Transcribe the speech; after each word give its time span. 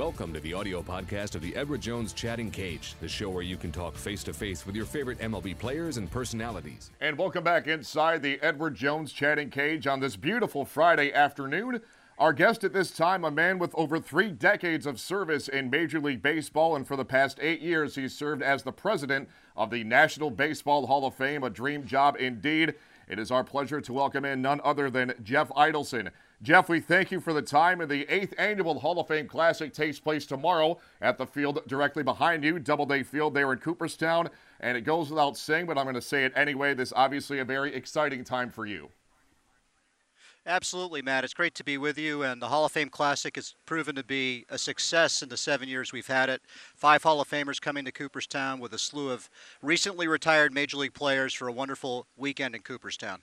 Welcome 0.00 0.32
to 0.32 0.40
the 0.40 0.54
audio 0.54 0.80
podcast 0.80 1.34
of 1.34 1.42
the 1.42 1.54
Edward 1.54 1.82
Jones 1.82 2.14
Chatting 2.14 2.50
Cage, 2.50 2.94
the 3.02 3.06
show 3.06 3.28
where 3.28 3.42
you 3.42 3.58
can 3.58 3.70
talk 3.70 3.94
face 3.94 4.24
to 4.24 4.32
face 4.32 4.64
with 4.64 4.74
your 4.74 4.86
favorite 4.86 5.18
MLB 5.18 5.58
players 5.58 5.98
and 5.98 6.10
personalities. 6.10 6.90
And 7.02 7.18
welcome 7.18 7.44
back 7.44 7.66
inside 7.66 8.22
the 8.22 8.40
Edward 8.40 8.76
Jones 8.76 9.12
Chatting 9.12 9.50
Cage 9.50 9.86
on 9.86 10.00
this 10.00 10.16
beautiful 10.16 10.64
Friday 10.64 11.12
afternoon. 11.12 11.82
Our 12.18 12.32
guest 12.32 12.64
at 12.64 12.72
this 12.72 12.92
time, 12.92 13.26
a 13.26 13.30
man 13.30 13.58
with 13.58 13.74
over 13.74 14.00
three 14.00 14.30
decades 14.30 14.86
of 14.86 14.98
service 14.98 15.48
in 15.48 15.68
Major 15.68 16.00
League 16.00 16.22
Baseball, 16.22 16.76
and 16.76 16.88
for 16.88 16.96
the 16.96 17.04
past 17.04 17.38
eight 17.42 17.60
years, 17.60 17.94
he's 17.94 18.16
served 18.16 18.40
as 18.40 18.62
the 18.62 18.72
president 18.72 19.28
of 19.54 19.68
the 19.68 19.84
National 19.84 20.30
Baseball 20.30 20.86
Hall 20.86 21.04
of 21.04 21.14
Fame, 21.14 21.44
a 21.44 21.50
dream 21.50 21.84
job 21.84 22.16
indeed. 22.18 22.74
It 23.06 23.18
is 23.18 23.30
our 23.30 23.44
pleasure 23.44 23.82
to 23.82 23.92
welcome 23.92 24.24
in 24.24 24.40
none 24.40 24.62
other 24.64 24.88
than 24.88 25.12
Jeff 25.22 25.50
Idelson. 25.50 26.08
Jeff, 26.42 26.70
we 26.70 26.80
thank 26.80 27.10
you 27.10 27.20
for 27.20 27.34
the 27.34 27.42
time. 27.42 27.82
And 27.82 27.90
the 27.90 28.10
eighth 28.12 28.32
annual 28.38 28.78
Hall 28.80 28.98
of 28.98 29.08
Fame 29.08 29.28
Classic 29.28 29.74
takes 29.74 30.00
place 30.00 30.24
tomorrow 30.24 30.78
at 31.02 31.18
the 31.18 31.26
field 31.26 31.60
directly 31.66 32.02
behind 32.02 32.42
you, 32.42 32.58
Doubleday 32.58 33.02
Field 33.02 33.34
there 33.34 33.52
in 33.52 33.58
Cooperstown. 33.58 34.30
And 34.60 34.76
it 34.76 34.82
goes 34.82 35.10
without 35.10 35.36
saying, 35.36 35.66
but 35.66 35.76
I'm 35.76 35.84
going 35.84 35.94
to 35.94 36.00
say 36.00 36.24
it 36.24 36.32
anyway. 36.34 36.72
This 36.72 36.88
is 36.88 36.92
obviously 36.96 37.40
a 37.40 37.44
very 37.44 37.74
exciting 37.74 38.24
time 38.24 38.50
for 38.50 38.64
you. 38.64 38.88
Absolutely, 40.46 41.02
Matt. 41.02 41.24
It's 41.24 41.34
great 41.34 41.54
to 41.56 41.64
be 41.64 41.76
with 41.76 41.98
you. 41.98 42.22
And 42.22 42.40
the 42.40 42.48
Hall 42.48 42.64
of 42.64 42.72
Fame 42.72 42.88
Classic 42.88 43.36
has 43.36 43.54
proven 43.66 43.94
to 43.96 44.02
be 44.02 44.46
a 44.48 44.56
success 44.56 45.22
in 45.22 45.28
the 45.28 45.36
seven 45.36 45.68
years 45.68 45.92
we've 45.92 46.06
had 46.06 46.30
it. 46.30 46.40
Five 46.74 47.02
Hall 47.02 47.20
of 47.20 47.28
Famers 47.28 47.60
coming 47.60 47.84
to 47.84 47.92
Cooperstown 47.92 48.60
with 48.60 48.72
a 48.72 48.78
slew 48.78 49.10
of 49.10 49.28
recently 49.60 50.08
retired 50.08 50.54
Major 50.54 50.78
League 50.78 50.94
players 50.94 51.34
for 51.34 51.48
a 51.48 51.52
wonderful 51.52 52.06
weekend 52.16 52.54
in 52.54 52.62
Cooperstown. 52.62 53.20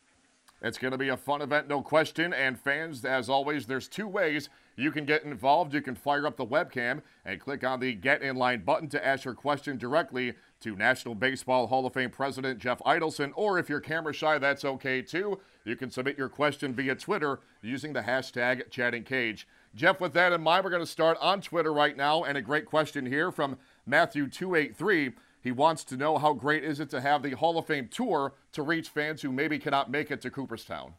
It's 0.62 0.80
going 0.80 0.92
to 0.92 0.98
be 0.98 1.10
a 1.10 1.18
fun 1.18 1.42
event, 1.42 1.68
no 1.68 1.82
question. 1.82 2.34
And 2.34 2.60
fans, 2.60 3.06
as 3.06 3.30
always, 3.30 3.68
there's 3.68 3.88
two 3.88 4.08
ways 4.08 4.50
you 4.76 4.92
can 4.92 5.06
get 5.06 5.24
involved. 5.24 5.74
You 5.74 5.82
can 5.82 5.94
fire 5.94 6.26
up 6.26 6.36
the 6.36 6.46
webcam 6.46 7.02
and 7.26 7.40
click 7.40 7.64
on 7.64 7.80
the 7.80 7.94
Get 7.94 8.24
in 8.24 8.36
Line 8.36 8.64
button 8.64 8.90
to 8.90 9.06
ask 9.06 9.26
your 9.26 9.36
question 9.36 9.78
directly 9.78 10.34
to 10.62 10.76
National 10.76 11.14
Baseball 11.14 11.68
Hall 11.68 11.86
of 11.86 11.94
Fame 11.94 12.10
President 12.10 12.58
Jeff 12.58 12.80
Idelson. 12.80 13.32
Or 13.36 13.60
if 13.60 13.70
you're 13.70 13.80
camera 13.80 14.14
shy, 14.14 14.40
that's 14.40 14.66
okay 14.66 15.04
too. 15.04 15.40
You 15.64 15.76
can 15.76 15.92
submit 15.92 16.18
your 16.18 16.30
question 16.30 16.74
via 16.74 16.96
Twitter 16.96 17.40
using 17.62 17.94
the 17.94 18.02
hashtag 18.02 18.72
Chatting 18.72 19.04
Cage. 19.04 19.48
Jeff, 19.76 20.02
with 20.02 20.14
that 20.14 20.34
in 20.34 20.42
mind, 20.42 20.64
we're 20.64 20.72
going 20.72 20.82
to 20.82 20.88
start 20.88 21.20
on 21.22 21.42
Twitter 21.42 21.72
right 21.72 21.96
now. 21.96 22.24
And 22.24 22.36
a 22.36 22.42
great 22.42 22.66
question 22.66 23.06
here 23.06 23.32
from 23.32 23.58
Matthew283. 23.88 25.14
He 25.42 25.52
wants 25.52 25.84
to 25.86 25.98
know 25.98 26.18
how 26.18 26.34
great 26.34 26.64
is 26.64 26.80
it 26.80 26.90
to 26.90 27.02
have 27.02 27.24
the 27.24 27.32
Hall 27.32 27.58
of 27.58 27.68
Fame 27.68 27.88
tour 27.88 28.34
to 28.54 28.62
reach 28.62 28.90
fans 28.90 29.22
who 29.22 29.32
maybe 29.32 29.60
cannot 29.60 29.92
make 29.92 30.12
it 30.12 30.22
to 30.22 30.32
Cooperstown. 30.32 30.94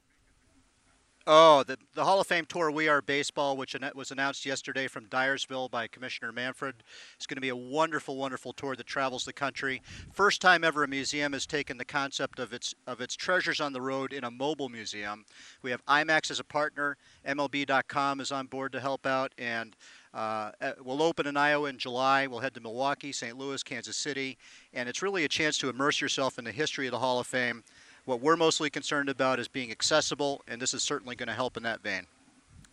Oh, 1.31 1.63
the, 1.63 1.77
the 1.93 2.05
Hall 2.05 2.23
of 2.23 2.27
Fame 2.27 2.47
tour, 2.47 2.71
We 2.71 2.89
Are 2.89 3.03
Baseball, 3.03 3.59
which 3.59 3.77
was 3.95 4.11
announced 4.11 4.47
yesterday 4.47 4.89
from 4.89 5.05
Dyersville 5.09 5.71
by 5.71 5.87
Commissioner 5.87 6.33
Manfred. 6.33 6.77
It's 7.17 7.27
going 7.27 7.37
to 7.37 7.43
be 7.43 7.51
a 7.51 7.55
wonderful, 7.55 8.17
wonderful 8.17 8.55
tour 8.55 8.75
that 8.75 8.87
travels 8.87 9.27
the 9.27 9.35
country. 9.35 9.83
First 10.11 10.41
time 10.41 10.65
ever 10.65 10.85
a 10.85 10.89
museum 10.89 11.35
has 11.35 11.45
taken 11.45 11.77
the 11.77 11.85
concept 11.85 12.39
of 12.39 12.55
its 12.55 12.75
of 12.87 13.03
its 13.03 13.15
treasures 13.15 13.61
on 13.61 13.75
the 13.75 13.81
road 13.83 14.15
in 14.15 14.25
a 14.25 14.31
mobile 14.31 14.71
museum. 14.71 15.27
We 15.61 15.71
have 15.71 15.85
IMAX 15.85 16.31
as 16.31 16.41
a 16.41 16.45
partner. 16.45 16.97
MLB.com 17.27 18.21
is 18.21 18.33
on 18.33 18.47
board 18.47 18.73
to 18.73 18.81
help 18.81 19.05
out, 19.05 19.35
and 19.37 19.77
uh, 20.15 20.53
we'll 20.83 21.03
open 21.03 21.27
in 21.27 21.37
Iowa 21.37 21.69
in 21.69 21.77
July. 21.77 22.27
We'll 22.27 22.41
head 22.41 22.55
to 22.55 22.63
Milwaukee, 22.63 23.13
St. 23.13 23.37
Louis, 23.37 23.63
Kansas 23.63 23.99
City, 23.99 24.39
and 24.73 24.89
it's 24.89 25.03
really 25.03 25.25
a 25.25 25.29
chance 25.29 25.59
to 25.59 25.69
immerse 25.69 26.01
yourself 26.01 26.39
in 26.39 26.47
the 26.47 26.53
history 26.53 26.87
of 26.87 26.93
the 26.93 26.99
Hall 26.99 27.21
of 27.21 27.27
Fame 27.27 27.65
what 28.09 28.23
we're 28.23 28.37
mostly 28.37 28.71
concerned 28.71 29.11
about 29.11 29.39
is 29.39 29.49
being 29.49 29.71
accessible, 29.71 30.41
and 30.49 30.63
this 30.63 30.73
is 30.73 30.83
certainly 30.83 31.15
going 31.15 31.29
to 31.29 31.35
help 31.35 31.59
in 31.59 31.63
that 31.63 31.83
vein. 31.83 32.07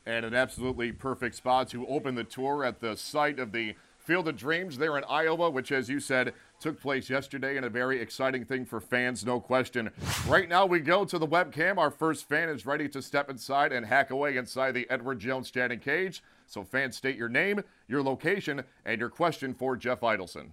And 0.05 0.25
an 0.25 0.33
absolutely 0.33 0.93
perfect 0.93 1.35
spot 1.35 1.67
to 1.69 1.85
open 1.87 2.15
the 2.15 2.23
tour 2.23 2.63
at 2.63 2.79
the 2.79 2.95
site 2.95 3.37
of 3.37 3.51
the 3.51 3.75
Field 3.97 4.27
of 4.27 4.37
Dreams 4.37 4.77
there 4.77 4.97
in 4.97 5.03
Iowa, 5.09 5.49
which, 5.49 5.71
as 5.71 5.89
you 5.89 5.99
said, 5.99 6.33
took 6.59 6.79
place 6.79 7.09
yesterday 7.09 7.57
and 7.57 7.65
a 7.65 7.69
very 7.69 7.99
exciting 7.99 8.45
thing 8.45 8.63
for 8.63 8.79
fans, 8.79 9.25
no 9.25 9.41
question. 9.41 9.89
Right 10.27 10.47
now, 10.47 10.65
we 10.65 10.79
go 10.79 11.03
to 11.03 11.19
the 11.19 11.27
webcam. 11.27 11.77
Our 11.79 11.91
first 11.91 12.29
fan 12.29 12.47
is 12.47 12.65
ready 12.65 12.87
to 12.89 13.01
step 13.01 13.29
inside 13.29 13.73
and 13.73 13.85
hack 13.85 14.11
away 14.11 14.37
inside 14.37 14.73
the 14.73 14.89
Edward 14.89 15.19
Jones 15.19 15.51
Chatting 15.51 15.79
Cage. 15.79 16.23
So, 16.45 16.63
fans, 16.63 16.95
state 16.95 17.17
your 17.17 17.29
name, 17.29 17.61
your 17.87 18.03
location, 18.03 18.63
and 18.85 19.01
your 19.01 19.09
question 19.09 19.53
for 19.53 19.75
Jeff 19.75 20.01
Idelson. 20.01 20.51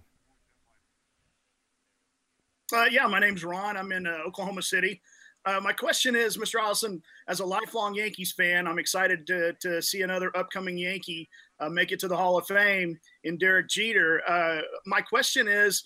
Uh, 2.73 2.85
yeah, 2.89 3.05
my 3.05 3.19
name's 3.19 3.43
Ron. 3.43 3.77
I'm 3.77 3.91
in 3.91 4.07
uh, 4.07 4.17
Oklahoma 4.25 4.63
City. 4.63 4.99
Uh, 5.45 5.59
my 5.61 5.71
question 5.71 6.15
is, 6.15 6.37
Mr. 6.37 6.59
Allison, 6.59 7.03
as 7.27 7.39
a 7.39 7.45
lifelong 7.45 7.93
Yankees 7.93 8.31
fan, 8.31 8.65
I'm 8.65 8.79
excited 8.79 9.27
to, 9.27 9.53
to 9.61 9.79
see 9.79 10.01
another 10.01 10.35
upcoming 10.35 10.77
Yankee 10.77 11.29
uh, 11.59 11.69
make 11.69 11.91
it 11.91 11.99
to 11.99 12.07
the 12.07 12.17
Hall 12.17 12.35
of 12.35 12.47
Fame 12.47 12.99
in 13.25 13.37
Derek 13.37 13.69
Jeter. 13.69 14.21
Uh, 14.27 14.61
my 14.87 15.01
question 15.01 15.47
is, 15.47 15.83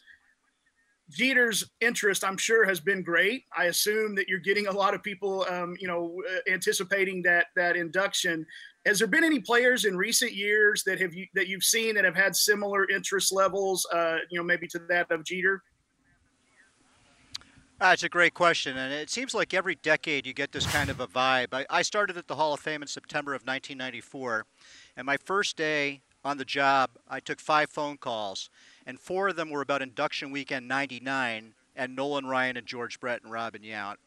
Jeter's 1.09 1.71
interest, 1.81 2.23
I'm 2.23 2.37
sure, 2.37 2.65
has 2.65 2.79
been 2.79 3.01
great. 3.01 3.43
I 3.57 3.65
assume 3.65 4.15
that 4.15 4.29
you're 4.29 4.39
getting 4.39 4.67
a 4.67 4.71
lot 4.71 4.93
of 4.93 5.03
people, 5.03 5.45
um, 5.49 5.75
you 5.79 5.87
know, 5.87 6.21
uh, 6.29 6.51
anticipating 6.51 7.21
that 7.23 7.47
that 7.55 7.75
induction. 7.75 8.45
Has 8.85 8.99
there 8.99 9.07
been 9.07 9.23
any 9.23 9.39
players 9.39 9.85
in 9.85 9.97
recent 9.97 10.33
years 10.33 10.83
that 10.85 10.99
have 11.01 11.13
you, 11.13 11.25
that 11.33 11.47
you've 11.47 11.63
seen 11.63 11.95
that 11.95 12.05
have 12.05 12.15
had 12.15 12.35
similar 12.35 12.89
interest 12.89 13.33
levels, 13.33 13.85
you 14.29 14.37
know, 14.37 14.43
maybe 14.43 14.67
to 14.67 14.79
that 14.89 15.09
of 15.11 15.23
Jeter? 15.23 15.63
Ah, 17.79 17.89
That's 17.89 18.01
a 18.01 18.09
great 18.09 18.33
question, 18.33 18.75
and 18.75 18.91
it 18.91 19.11
seems 19.11 19.35
like 19.35 19.53
every 19.53 19.75
decade 19.75 20.25
you 20.25 20.33
get 20.33 20.51
this 20.51 20.65
kind 20.65 20.89
of 20.89 20.99
a 20.99 21.05
vibe. 21.05 21.49
I, 21.51 21.63
I, 21.69 21.83
started 21.83 22.17
at 22.17 22.27
the 22.27 22.33
Hall 22.33 22.51
of 22.51 22.59
Fame 22.59 22.81
in 22.81 22.87
September 22.87 23.35
of 23.35 23.43
1994, 23.43 24.47
and 24.95 25.05
my 25.05 25.15
first 25.17 25.55
day 25.55 26.01
on 26.25 26.39
the 26.39 26.45
job, 26.45 26.89
I 27.07 27.19
took 27.19 27.39
five 27.39 27.69
phone 27.69 27.97
calls, 27.97 28.49
and 28.87 28.99
four 28.99 29.27
of 29.27 29.35
them 29.35 29.51
were 29.51 29.61
about 29.61 29.83
induction 29.83 30.31
weekend 30.31 30.67
99 30.67 31.53
and 31.75 31.95
Nolan 31.95 32.25
Ryan 32.25 32.57
and 32.57 32.65
George 32.65 32.99
Brett 32.99 33.21
and 33.21 33.31
Robin 33.31 33.61
Yount. 33.61 33.97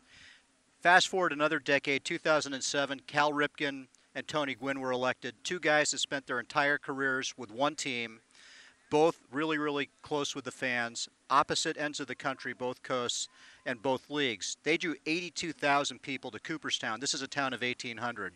Fast 0.81 1.07
forward 1.07 1.33
another 1.33 1.61
decade, 1.61 2.05
2007, 2.05 3.03
Cal 3.07 3.33
Ripken 3.33 3.87
and 4.17 4.27
Tony 4.27 4.57
Gwynn 4.57 4.81
were 4.81 4.91
elected, 4.91 5.37
two 5.45 5.61
guys 5.61 5.93
that 5.93 5.99
spent 5.99 6.27
their 6.27 6.41
entire 6.41 6.77
careers 6.77 7.35
with 7.37 7.53
one 7.53 7.77
team, 7.77 8.19
both 8.91 9.21
really, 9.31 9.57
really 9.57 9.91
close 10.03 10.35
with 10.35 10.45
the 10.45 10.51
fans, 10.51 11.09
opposite 11.31 11.79
ends 11.79 12.01
of 12.01 12.09
the 12.09 12.17
country, 12.17 12.53
both 12.53 12.83
coasts 12.83 13.29
and 13.67 13.83
both 13.83 14.11
leagues. 14.11 14.57
They 14.63 14.77
drew 14.77 14.95
82,000 15.07 16.03
people 16.03 16.31
to 16.31 16.39
Cooperstown. 16.39 17.01
This 17.01 17.15
is 17.15 17.23
a 17.23 17.29
town 17.29 17.53
of 17.53 17.63
1,800. 17.63 18.33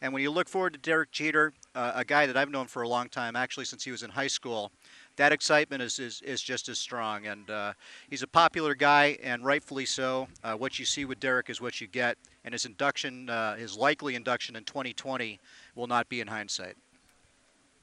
And 0.00 0.12
when 0.12 0.22
you 0.22 0.30
look 0.30 0.48
forward 0.48 0.74
to 0.74 0.78
Derek 0.78 1.10
Jeter, 1.10 1.52
uh, 1.74 1.92
a 1.94 2.04
guy 2.04 2.26
that 2.26 2.36
I've 2.36 2.50
known 2.50 2.66
for 2.66 2.82
a 2.82 2.88
long 2.88 3.08
time, 3.08 3.36
actually 3.36 3.64
since 3.64 3.84
he 3.84 3.90
was 3.90 4.02
in 4.02 4.10
high 4.10 4.26
school, 4.26 4.70
that 5.16 5.32
excitement 5.32 5.82
is, 5.82 5.98
is, 5.98 6.22
is 6.22 6.40
just 6.40 6.68
as 6.68 6.78
strong. 6.78 7.26
And 7.26 7.50
uh, 7.50 7.72
he's 8.08 8.22
a 8.22 8.26
popular 8.26 8.74
guy, 8.74 9.18
and 9.22 9.44
rightfully 9.44 9.84
so. 9.84 10.28
Uh, 10.44 10.54
what 10.54 10.78
you 10.78 10.84
see 10.84 11.04
with 11.04 11.20
Derek 11.20 11.50
is 11.50 11.60
what 11.60 11.80
you 11.80 11.86
get. 11.86 12.16
And 12.44 12.54
his 12.54 12.64
induction, 12.64 13.28
uh, 13.28 13.56
his 13.56 13.76
likely 13.76 14.14
induction 14.14 14.56
in 14.56 14.64
2020, 14.64 15.40
will 15.74 15.88
not 15.88 16.08
be 16.08 16.20
in 16.20 16.28
hindsight. 16.28 16.76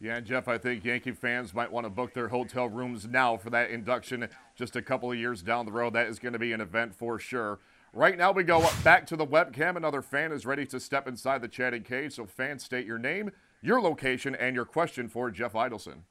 Yeah, 0.06 0.20
Jeff, 0.20 0.48
I 0.48 0.60
think 0.60 0.86
Yankee 0.86 1.14
fans 1.14 1.52
might 1.52 1.72
want 1.72 1.88
to 1.88 1.90
book 1.90 2.14
their 2.14 2.28
hotel 2.28 2.70
rooms 2.70 3.08
now 3.08 3.38
for 3.38 3.50
that 3.50 3.72
induction 3.72 4.30
just 4.56 4.76
a 4.76 4.82
couple 4.84 5.12
of 5.12 5.18
years 5.18 5.42
down 5.42 5.66
the 5.66 5.72
road. 5.72 5.94
That 5.94 6.06
is 6.06 6.20
going 6.20 6.34
to 6.34 6.38
be 6.38 6.54
an 6.54 6.62
event 6.62 6.94
for 6.94 7.18
sure. 7.18 7.58
Right 7.92 8.16
now, 8.16 8.32
we 8.32 8.44
go 8.44 8.70
back 8.84 9.08
to 9.08 9.16
the 9.16 9.26
webcam. 9.26 9.78
Another 9.78 10.04
fan 10.04 10.32
is 10.32 10.46
ready 10.46 10.64
to 10.68 10.80
step 10.80 11.08
inside 11.08 11.42
the 11.42 11.48
chatting 11.48 11.82
cage. 11.82 12.14
So, 12.14 12.28
fans, 12.28 12.64
state 12.64 12.86
your 12.86 13.00
name, 13.00 13.32
your 13.64 13.82
location, 13.82 14.36
and 14.36 14.56
your 14.56 14.64
question 14.64 15.10
for 15.10 15.32
Jeff 15.32 15.54
Idelson. 15.54 16.04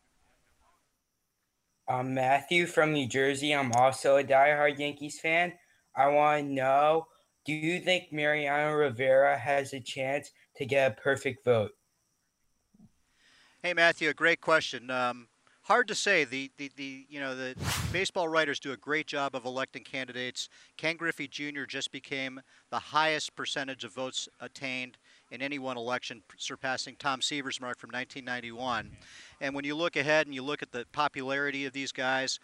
I'm 1.89 2.15
Matthew 2.15 2.67
from 2.67 2.95
New 2.95 3.09
Jersey. 3.09 3.55
I'm 3.55 3.71
also 3.75 4.17
a 4.17 4.25
diehard 4.25 4.77
Yankees 4.77 5.21
fan. 5.21 5.53
I 5.97 6.09
want 6.09 6.49
to 6.49 6.53
know 6.53 7.07
do 7.47 7.53
you 7.53 7.79
think 7.79 8.07
Mariano 8.11 8.73
Rivera 8.73 9.39
has 9.39 9.73
a 9.73 9.79
chance 9.79 10.33
to 10.57 10.67
get 10.67 10.91
a 10.91 11.01
perfect 11.01 11.45
vote? 11.45 11.71
Hey, 13.65 13.73
Matthew, 13.73 14.11
a 14.11 14.13
great 14.13 14.43
question. 14.43 14.91
Um, 14.91 15.27
hard 15.63 15.89
to 15.89 15.95
say. 15.95 16.25
The, 16.25 16.51
the, 16.59 16.71
the 16.77 17.07
you 17.09 17.19
know 17.19 17.35
the 17.35 17.55
baseball 17.91 18.29
writers 18.29 18.61
do 18.61 18.73
a 18.73 18.77
great 18.77 19.07
job 19.07 19.35
of 19.35 19.47
electing 19.47 19.85
candidates. 19.85 20.51
Ken 20.77 20.97
Griffey 20.97 21.27
Jr. 21.27 21.65
just 21.67 21.91
became 21.91 22.43
the 22.69 22.79
highest 22.79 23.35
percentage 23.35 23.83
of 23.83 23.95
votes 23.95 24.29
attained 24.39 24.99
in 25.31 25.41
any 25.41 25.59
one 25.59 25.79
election, 25.79 26.23
surpassing 26.37 26.97
Tom 26.99 27.23
Seaver's 27.23 27.59
mark 27.59 27.79
from 27.79 27.89
1991. 27.89 28.91
And 29.41 29.55
when 29.55 29.65
you 29.65 29.75
look 29.75 29.97
ahead 29.97 30.27
and 30.27 30.35
you 30.35 30.43
look 30.43 30.61
at 30.61 30.71
the 30.71 30.85
popularity 30.93 31.65
of 31.65 31.73
these 31.73 31.91
guys, 31.91 32.41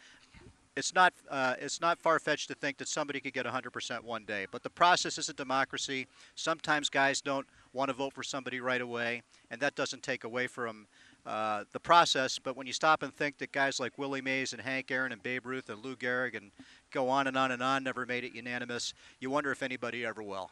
it's 0.76 0.94
not 0.94 1.12
uh, 1.28 1.54
it's 1.60 1.82
not 1.82 1.98
far 1.98 2.18
fetched 2.18 2.48
to 2.48 2.54
think 2.54 2.78
that 2.78 2.88
somebody 2.88 3.20
could 3.20 3.34
get 3.34 3.44
100% 3.44 4.04
one 4.04 4.24
day. 4.24 4.46
But 4.50 4.62
the 4.62 4.70
process 4.70 5.18
is 5.18 5.28
a 5.28 5.34
democracy. 5.34 6.06
Sometimes 6.34 6.88
guys 6.88 7.20
don't 7.20 7.46
want 7.72 7.90
to 7.90 7.92
vote 7.92 8.14
for 8.14 8.22
somebody 8.22 8.60
right 8.60 8.80
away, 8.80 9.22
and 9.50 9.60
that 9.60 9.74
doesn't 9.74 10.02
take 10.02 10.24
away 10.24 10.46
from 10.46 10.86
uh, 11.26 11.64
the 11.72 11.80
process. 11.80 12.38
But 12.38 12.56
when 12.56 12.66
you 12.66 12.72
stop 12.72 13.02
and 13.02 13.14
think 13.14 13.38
that 13.38 13.52
guys 13.52 13.80
like 13.80 13.98
Willie 13.98 14.22
Mays 14.22 14.52
and 14.52 14.62
Hank 14.62 14.90
Aaron 14.90 15.12
and 15.12 15.22
Babe 15.22 15.46
Ruth 15.46 15.68
and 15.68 15.84
Lou 15.84 15.96
Gehrig 15.96 16.36
and 16.36 16.50
go 16.90 17.08
on 17.08 17.26
and 17.26 17.36
on 17.36 17.52
and 17.52 17.62
on 17.62 17.84
never 17.84 18.06
made 18.06 18.24
it 18.24 18.34
unanimous, 18.34 18.94
you 19.20 19.30
wonder 19.30 19.50
if 19.50 19.62
anybody 19.62 20.04
ever 20.04 20.22
will. 20.22 20.50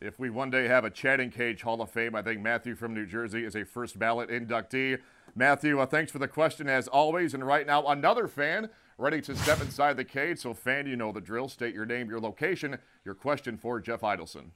If 0.00 0.18
we 0.18 0.30
one 0.30 0.50
day 0.50 0.66
have 0.66 0.86
a 0.86 0.90
chatting 0.90 1.30
cage 1.30 1.60
Hall 1.60 1.82
of 1.82 1.90
Fame, 1.90 2.14
I 2.14 2.22
think 2.22 2.40
Matthew 2.40 2.74
from 2.74 2.94
New 2.94 3.04
Jersey 3.04 3.44
is 3.44 3.54
a 3.54 3.66
first 3.66 3.98
ballot 3.98 4.30
inductee. 4.30 4.98
Matthew, 5.34 5.78
uh, 5.78 5.84
thanks 5.84 6.10
for 6.10 6.18
the 6.18 6.26
question 6.26 6.68
as 6.68 6.88
always. 6.88 7.34
And 7.34 7.46
right 7.46 7.66
now, 7.66 7.86
another 7.86 8.26
fan 8.26 8.70
ready 8.96 9.20
to 9.20 9.36
step 9.36 9.60
inside 9.60 9.96
the 9.96 10.04
cage. 10.04 10.38
So, 10.38 10.54
fan, 10.54 10.86
you 10.86 10.96
know 10.96 11.12
the 11.12 11.20
drill. 11.20 11.48
State 11.48 11.74
your 11.74 11.86
name, 11.86 12.08
your 12.08 12.20
location, 12.20 12.78
your 13.04 13.14
question 13.14 13.58
for 13.58 13.78
Jeff 13.78 14.00
Idelson. 14.00 14.52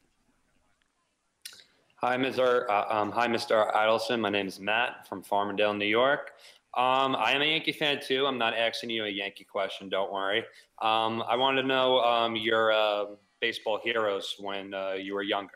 Hi, 2.05 2.19
Mr. 2.19 2.69
Uh, 2.69 2.85
um, 2.91 3.11
hi, 3.11 3.27
Mr. 3.27 3.75
Idelson. 3.75 4.21
My 4.21 4.29
name 4.29 4.47
is 4.47 4.61
Matt 4.61 5.09
from 5.09 5.23
Farmingdale, 5.23 5.75
New 5.75 5.87
York. 5.87 6.33
Um, 6.77 7.17
I 7.17 7.33
am 7.33 7.41
a 7.41 7.47
Yankee 7.47 7.73
fan 7.73 7.99
too. 8.07 8.27
I'm 8.27 8.37
not 8.37 8.53
asking 8.53 8.91
you 8.91 9.07
a 9.07 9.09
Yankee 9.09 9.45
question. 9.45 9.89
Don't 9.89 10.13
worry. 10.13 10.41
Um, 10.83 11.25
I 11.27 11.35
wanted 11.35 11.63
to 11.63 11.69
know 11.69 12.01
um, 12.01 12.37
your 12.37 12.73
uh, 12.73 13.07
baseball 13.41 13.81
heroes 13.83 14.37
when 14.39 14.75
uh, 14.75 14.93
you 15.01 15.15
were 15.15 15.23
younger. 15.23 15.55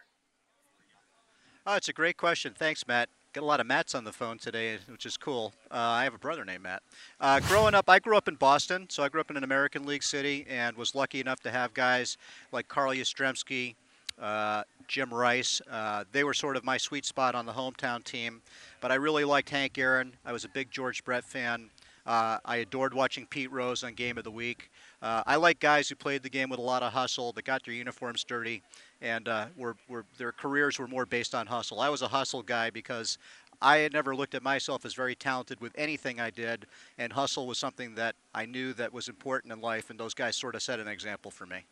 Oh, 1.67 1.77
it's 1.77 1.91
a 1.91 1.93
great 1.93 2.17
question. 2.17 2.55
Thanks, 2.59 2.89
Matt. 2.89 3.11
Got 3.35 3.43
a 3.43 3.45
lot 3.45 3.61
of 3.61 3.67
Matts 3.67 3.95
on 3.95 4.05
the 4.05 4.13
phone 4.13 4.39
today, 4.39 4.79
which 4.89 5.05
is 5.05 5.19
cool. 5.19 5.53
Uh, 5.71 5.75
I 5.77 6.05
have 6.05 6.15
a 6.15 6.19
brother 6.19 6.47
named 6.47 6.63
Matt. 6.63 6.83
Uh, 7.21 7.41
growing 7.41 7.75
up, 7.75 7.91
I 7.91 7.99
grew 7.99 8.17
up 8.17 8.27
in 8.27 8.37
Boston, 8.37 8.87
so 8.89 9.03
I 9.03 9.11
grew 9.11 9.21
up 9.21 9.31
in 9.31 9.37
an 9.37 9.45
American 9.45 9.85
League 9.85 10.03
city 10.03 10.47
and 10.49 10.79
was 10.79 10.95
lucky 10.95 11.21
enough 11.21 11.41
to 11.41 11.51
have 11.51 11.75
guys 11.75 12.17
like 12.53 12.69
Carl 12.69 12.95
Yastrzemski, 12.95 13.75
uh, 14.21 14.65
Jim 14.87 15.13
Rice. 15.13 15.61
Uh, 15.71 16.05
they 16.13 16.25
were 16.25 16.35
sort 16.35 16.57
of 16.57 16.65
my 16.65 16.77
sweet 16.77 17.05
spot 17.05 17.35
on 17.35 17.47
the 17.47 17.53
hometown 17.53 18.03
team. 18.03 18.43
But 18.81 18.93
I 18.93 18.97
really 18.97 19.25
liked 19.25 19.51
Hank 19.51 19.79
Aaron. 19.79 20.15
I 20.25 20.33
was 20.33 20.45
a 20.45 20.49
big 20.49 20.71
George 20.71 21.05
Brett 21.05 21.25
fan. 21.25 21.71
Uh, 22.07 22.39
I 22.45 22.57
adored 22.57 22.95
watching 22.95 23.27
Pete 23.27 23.53
Rose 23.53 23.85
on 23.85 23.93
Game 23.93 24.17
of 24.17 24.25
the 24.25 24.31
Week. 24.31 24.71
Uh, 25.03 25.23
I 25.27 25.37
like 25.37 25.61
guys 25.61 25.91
who 25.91 25.95
played 25.95 26.23
the 26.23 26.31
game 26.31 26.49
with 26.49 26.59
a 26.59 26.63
lot 26.63 26.83
of 26.83 26.95
hustle, 26.95 27.33
that 27.33 27.45
got 27.45 27.67
their 27.67 27.75
uniforms 27.75 28.25
dirty, 28.25 28.63
and 29.03 29.29
uh, 29.29 29.47
were, 29.59 29.77
were, 29.91 30.07
their 30.17 30.33
careers 30.33 30.79
were 30.79 30.89
more 30.89 31.05
based 31.05 31.35
on 31.35 31.47
hustle. 31.47 31.81
I 31.81 31.91
was 31.91 32.01
a 32.01 32.09
hustle 32.09 32.43
guy 32.43 32.71
because 32.71 33.19
I 33.61 33.79
had 33.79 33.93
never 33.93 34.17
looked 34.17 34.35
at 34.35 34.43
myself 34.43 34.87
as 34.87 34.95
very 34.95 35.15
talented 35.15 35.61
with 35.61 35.73
anything 35.77 36.19
I 36.19 36.31
did, 36.31 36.67
and 36.97 37.13
hustle 37.13 37.47
was 37.47 37.59
something 37.59 37.95
that 37.97 38.15
I 38.35 38.47
knew 38.47 38.73
that 38.75 38.93
was 38.93 39.09
important 39.09 39.53
in 39.53 39.61
life, 39.61 39.91
and 39.91 40.01
those 40.01 40.15
guys 40.15 40.35
sort 40.35 40.55
of 40.55 40.63
set 40.63 40.81
an 40.81 40.89
example 40.89 41.31
for 41.31 41.45
me. 41.45 41.65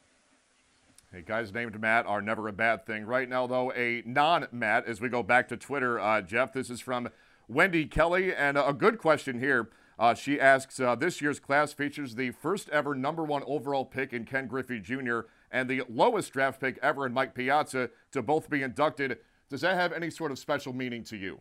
Hey, 1.16 1.22
guys 1.22 1.50
named 1.50 1.80
Matt 1.80 2.04
are 2.04 2.20
never 2.20 2.46
a 2.46 2.52
bad 2.52 2.84
thing. 2.84 3.06
Right 3.06 3.26
now, 3.26 3.46
though, 3.46 3.72
a 3.72 4.02
non 4.04 4.48
Matt, 4.52 4.84
as 4.84 5.00
we 5.00 5.08
go 5.08 5.22
back 5.22 5.48
to 5.48 5.56
Twitter, 5.56 5.98
uh, 5.98 6.20
Jeff, 6.20 6.52
this 6.52 6.68
is 6.68 6.82
from 6.82 7.08
Wendy 7.48 7.86
Kelly, 7.86 8.34
and 8.34 8.58
a 8.58 8.74
good 8.74 8.98
question 8.98 9.40
here. 9.40 9.70
Uh, 9.98 10.12
she 10.12 10.38
asks 10.38 10.78
uh, 10.78 10.94
This 10.94 11.22
year's 11.22 11.40
class 11.40 11.72
features 11.72 12.16
the 12.16 12.32
first 12.32 12.68
ever 12.68 12.94
number 12.94 13.24
one 13.24 13.42
overall 13.46 13.86
pick 13.86 14.12
in 14.12 14.26
Ken 14.26 14.46
Griffey 14.46 14.78
Jr. 14.78 15.20
and 15.50 15.70
the 15.70 15.84
lowest 15.88 16.34
draft 16.34 16.60
pick 16.60 16.78
ever 16.82 17.06
in 17.06 17.14
Mike 17.14 17.34
Piazza 17.34 17.88
to 18.12 18.20
both 18.20 18.50
be 18.50 18.62
inducted. 18.62 19.16
Does 19.48 19.62
that 19.62 19.74
have 19.74 19.94
any 19.94 20.10
sort 20.10 20.32
of 20.32 20.38
special 20.38 20.74
meaning 20.74 21.02
to 21.04 21.16
you? 21.16 21.40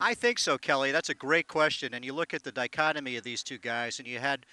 I 0.00 0.14
think 0.14 0.38
so, 0.38 0.56
Kelly. 0.56 0.90
That's 0.90 1.10
a 1.10 1.14
great 1.14 1.48
question. 1.48 1.92
And 1.92 2.02
you 2.02 2.14
look 2.14 2.32
at 2.32 2.44
the 2.44 2.52
dichotomy 2.52 3.16
of 3.16 3.24
these 3.24 3.42
two 3.42 3.58
guys, 3.58 3.98
and 3.98 4.08
you 4.08 4.20
had 4.20 4.46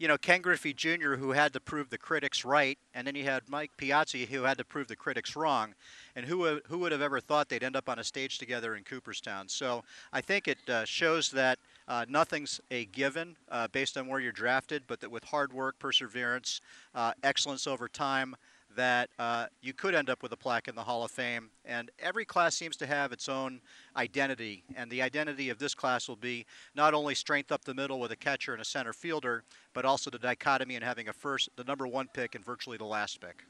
you 0.00 0.08
know, 0.08 0.16
Ken 0.16 0.40
Griffey 0.40 0.72
Jr., 0.72 1.16
who 1.16 1.32
had 1.32 1.52
to 1.52 1.60
prove 1.60 1.90
the 1.90 1.98
critics 1.98 2.42
right, 2.42 2.78
and 2.94 3.06
then 3.06 3.14
you 3.14 3.24
had 3.24 3.42
Mike 3.50 3.70
Piazza, 3.76 4.16
who 4.16 4.44
had 4.44 4.56
to 4.56 4.64
prove 4.64 4.88
the 4.88 4.96
critics 4.96 5.36
wrong. 5.36 5.74
And 6.16 6.24
who, 6.24 6.58
who 6.68 6.78
would 6.78 6.90
have 6.92 7.02
ever 7.02 7.20
thought 7.20 7.50
they'd 7.50 7.62
end 7.62 7.76
up 7.76 7.86
on 7.86 7.98
a 7.98 8.04
stage 8.04 8.38
together 8.38 8.76
in 8.76 8.82
Cooperstown? 8.82 9.46
So 9.46 9.84
I 10.10 10.22
think 10.22 10.48
it 10.48 10.56
uh, 10.70 10.86
shows 10.86 11.30
that 11.32 11.58
uh, 11.86 12.06
nothing's 12.08 12.62
a 12.70 12.86
given 12.86 13.36
uh, 13.50 13.68
based 13.68 13.98
on 13.98 14.06
where 14.06 14.20
you're 14.20 14.32
drafted, 14.32 14.84
but 14.86 15.00
that 15.00 15.10
with 15.10 15.24
hard 15.24 15.52
work, 15.52 15.78
perseverance, 15.78 16.62
uh, 16.94 17.12
excellence 17.22 17.66
over 17.66 17.86
time, 17.86 18.34
that 18.76 19.10
uh, 19.18 19.46
you 19.62 19.72
could 19.72 19.94
end 19.94 20.08
up 20.08 20.22
with 20.22 20.32
a 20.32 20.36
plaque 20.36 20.68
in 20.68 20.74
the 20.74 20.82
Hall 20.82 21.04
of 21.04 21.10
Fame. 21.10 21.50
And 21.64 21.90
every 21.98 22.24
class 22.24 22.54
seems 22.54 22.76
to 22.76 22.86
have 22.86 23.12
its 23.12 23.28
own 23.28 23.60
identity. 23.96 24.64
And 24.76 24.90
the 24.90 25.02
identity 25.02 25.50
of 25.50 25.58
this 25.58 25.74
class 25.74 26.08
will 26.08 26.16
be 26.16 26.46
not 26.74 26.94
only 26.94 27.14
strength 27.14 27.50
up 27.50 27.64
the 27.64 27.74
middle 27.74 27.98
with 27.98 28.12
a 28.12 28.16
catcher 28.16 28.52
and 28.52 28.62
a 28.62 28.64
center 28.64 28.92
fielder, 28.92 29.44
but 29.72 29.84
also 29.84 30.10
the 30.10 30.18
dichotomy 30.18 30.76
in 30.76 30.82
having 30.82 31.08
a 31.08 31.12
first, 31.12 31.48
the 31.56 31.64
number 31.64 31.86
one 31.86 32.08
pick 32.12 32.34
and 32.34 32.44
virtually 32.44 32.76
the 32.76 32.84
last 32.84 33.20
pick. 33.20 33.44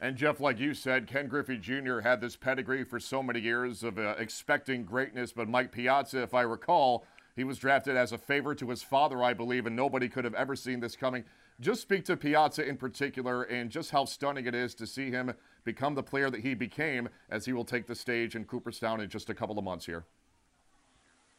And 0.00 0.16
Jeff, 0.16 0.40
like 0.40 0.58
you 0.58 0.74
said, 0.74 1.06
Ken 1.06 1.28
Griffey 1.28 1.58
Jr. 1.58 2.00
had 2.00 2.20
this 2.20 2.34
pedigree 2.34 2.82
for 2.82 2.98
so 2.98 3.22
many 3.22 3.38
years 3.38 3.84
of 3.84 3.98
uh, 3.98 4.16
expecting 4.18 4.84
greatness. 4.84 5.32
But 5.32 5.48
Mike 5.48 5.70
Piazza, 5.70 6.22
if 6.22 6.34
I 6.34 6.42
recall, 6.42 7.04
he 7.36 7.44
was 7.44 7.56
drafted 7.56 7.96
as 7.96 8.10
a 8.10 8.18
favor 8.18 8.52
to 8.56 8.70
his 8.70 8.82
father, 8.82 9.22
I 9.22 9.32
believe, 9.32 9.64
and 9.64 9.76
nobody 9.76 10.08
could 10.08 10.24
have 10.24 10.34
ever 10.34 10.56
seen 10.56 10.80
this 10.80 10.96
coming. 10.96 11.22
Just 11.60 11.82
speak 11.82 12.04
to 12.06 12.16
Piazza 12.16 12.66
in 12.66 12.76
particular 12.76 13.42
and 13.44 13.70
just 13.70 13.90
how 13.90 14.04
stunning 14.04 14.46
it 14.46 14.54
is 14.54 14.74
to 14.76 14.86
see 14.86 15.10
him 15.10 15.32
become 15.64 15.94
the 15.94 16.02
player 16.02 16.28
that 16.30 16.40
he 16.40 16.54
became 16.54 17.08
as 17.30 17.44
he 17.44 17.52
will 17.52 17.64
take 17.64 17.86
the 17.86 17.94
stage 17.94 18.34
in 18.34 18.44
Cooperstown 18.44 19.00
in 19.00 19.08
just 19.08 19.30
a 19.30 19.34
couple 19.34 19.58
of 19.58 19.64
months 19.64 19.86
here. 19.86 20.04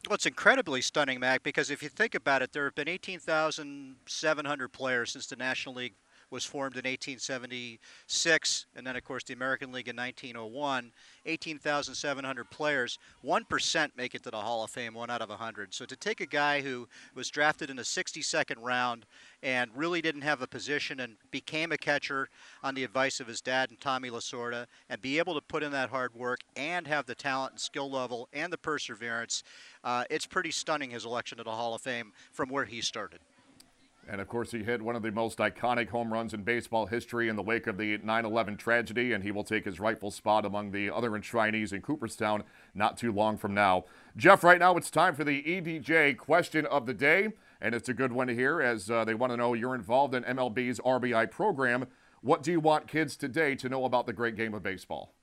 Well, 0.08 0.14
it's 0.14 0.26
incredibly 0.26 0.82
stunning, 0.82 1.18
Mac, 1.18 1.42
because 1.42 1.70
if 1.70 1.82
you 1.82 1.88
think 1.88 2.14
about 2.14 2.42
it, 2.42 2.52
there 2.52 2.64
have 2.64 2.74
been 2.74 2.88
18,700 2.88 4.68
players 4.68 5.12
since 5.12 5.26
the 5.26 5.36
National 5.36 5.76
League 5.76 5.94
was 6.34 6.44
formed 6.44 6.74
in 6.74 6.80
1876, 6.80 8.66
and 8.74 8.84
then, 8.84 8.96
of 8.96 9.04
course, 9.04 9.22
the 9.22 9.32
American 9.32 9.70
League 9.70 9.86
in 9.86 9.94
1901. 9.94 10.90
18,700 11.26 12.50
players, 12.50 12.98
1% 13.24 13.90
make 13.96 14.16
it 14.16 14.24
to 14.24 14.32
the 14.32 14.40
Hall 14.40 14.64
of 14.64 14.70
Fame, 14.70 14.94
one 14.94 15.10
out 15.10 15.22
of 15.22 15.28
100. 15.28 15.72
So 15.72 15.84
to 15.84 15.94
take 15.94 16.20
a 16.20 16.26
guy 16.26 16.60
who 16.60 16.88
was 17.14 17.30
drafted 17.30 17.70
in 17.70 17.76
the 17.76 17.84
62nd 17.84 18.56
round 18.60 19.06
and 19.44 19.70
really 19.76 20.02
didn't 20.02 20.22
have 20.22 20.42
a 20.42 20.48
position 20.48 20.98
and 20.98 21.14
became 21.30 21.70
a 21.70 21.78
catcher 21.78 22.28
on 22.64 22.74
the 22.74 22.82
advice 22.82 23.20
of 23.20 23.28
his 23.28 23.40
dad 23.40 23.70
and 23.70 23.80
Tommy 23.80 24.10
Lasorda, 24.10 24.66
and 24.90 25.00
be 25.00 25.20
able 25.20 25.34
to 25.34 25.40
put 25.40 25.62
in 25.62 25.70
that 25.70 25.90
hard 25.90 26.16
work 26.16 26.40
and 26.56 26.88
have 26.88 27.06
the 27.06 27.14
talent 27.14 27.52
and 27.52 27.60
skill 27.60 27.88
level 27.88 28.28
and 28.32 28.52
the 28.52 28.58
perseverance, 28.58 29.44
uh, 29.84 30.02
it's 30.10 30.26
pretty 30.26 30.50
stunning 30.50 30.90
his 30.90 31.04
election 31.04 31.38
to 31.38 31.44
the 31.44 31.52
Hall 31.52 31.76
of 31.76 31.80
Fame 31.80 32.12
from 32.32 32.48
where 32.48 32.64
he 32.64 32.80
started. 32.80 33.20
And 34.08 34.20
of 34.20 34.28
course, 34.28 34.50
he 34.50 34.62
hit 34.62 34.82
one 34.82 34.96
of 34.96 35.02
the 35.02 35.10
most 35.10 35.38
iconic 35.38 35.88
home 35.88 36.12
runs 36.12 36.34
in 36.34 36.42
baseball 36.42 36.86
history 36.86 37.28
in 37.28 37.36
the 37.36 37.42
wake 37.42 37.66
of 37.66 37.78
the 37.78 37.98
9 37.98 38.24
11 38.24 38.56
tragedy, 38.56 39.12
and 39.12 39.24
he 39.24 39.30
will 39.30 39.44
take 39.44 39.64
his 39.64 39.80
rightful 39.80 40.10
spot 40.10 40.44
among 40.44 40.70
the 40.70 40.90
other 40.90 41.10
enshrinees 41.10 41.72
in 41.72 41.80
Cooperstown 41.80 42.44
not 42.74 42.96
too 42.96 43.12
long 43.12 43.36
from 43.36 43.54
now. 43.54 43.84
Jeff, 44.16 44.44
right 44.44 44.58
now 44.58 44.76
it's 44.76 44.90
time 44.90 45.14
for 45.14 45.24
the 45.24 45.42
EDJ 45.42 46.18
question 46.18 46.66
of 46.66 46.86
the 46.86 46.94
day, 46.94 47.30
and 47.60 47.74
it's 47.74 47.88
a 47.88 47.94
good 47.94 48.12
one 48.12 48.28
here 48.28 48.60
as 48.60 48.90
uh, 48.90 49.04
they 49.04 49.14
want 49.14 49.32
to 49.32 49.36
know 49.36 49.54
you're 49.54 49.74
involved 49.74 50.14
in 50.14 50.22
MLB's 50.24 50.80
RBI 50.80 51.30
program. 51.30 51.86
What 52.20 52.42
do 52.42 52.52
you 52.52 52.60
want 52.60 52.86
kids 52.86 53.16
today 53.16 53.54
to 53.56 53.68
know 53.68 53.84
about 53.84 54.06
the 54.06 54.12
great 54.12 54.36
game 54.36 54.54
of 54.54 54.62
baseball? 54.62 55.14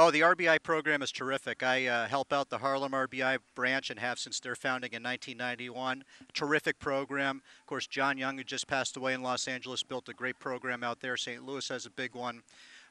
Oh, 0.00 0.12
the 0.12 0.20
RBI 0.20 0.62
program 0.62 1.02
is 1.02 1.10
terrific. 1.10 1.64
I 1.64 1.88
uh, 1.88 2.06
help 2.06 2.32
out 2.32 2.50
the 2.50 2.58
Harlem 2.58 2.92
RBI 2.92 3.38
branch 3.56 3.90
and 3.90 3.98
have 3.98 4.20
since 4.20 4.38
their 4.38 4.54
founding 4.54 4.92
in 4.92 5.02
1991. 5.02 6.04
Terrific 6.32 6.78
program. 6.78 7.42
Of 7.58 7.66
course, 7.66 7.88
John 7.88 8.16
Young, 8.16 8.38
who 8.38 8.44
just 8.44 8.68
passed 8.68 8.96
away 8.96 9.12
in 9.12 9.24
Los 9.24 9.48
Angeles, 9.48 9.82
built 9.82 10.08
a 10.08 10.14
great 10.14 10.38
program 10.38 10.84
out 10.84 11.00
there. 11.00 11.16
St. 11.16 11.44
Louis 11.44 11.68
has 11.70 11.84
a 11.84 11.90
big 11.90 12.14
one. 12.14 12.42